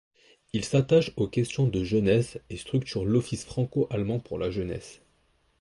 [0.51, 4.99] Il s'attache aux questions de jeunesse et structure l'office franco-allemand pour la jeunesse.